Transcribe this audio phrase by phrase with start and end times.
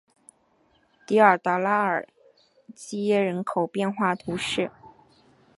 [1.05, 2.07] 迪尔达拉尔
[2.73, 4.71] 基耶人口变化图示